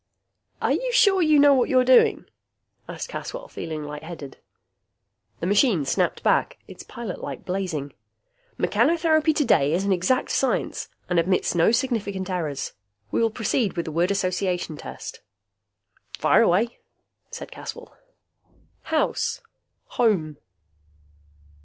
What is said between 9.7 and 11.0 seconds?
is an exact science